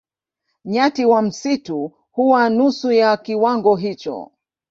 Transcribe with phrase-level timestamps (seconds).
[0.65, 4.31] Nyati wa msitu huwa nusu ya kiwango hicho.